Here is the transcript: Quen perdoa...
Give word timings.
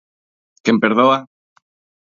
Quen 0.63 0.77
perdoa... 0.83 1.19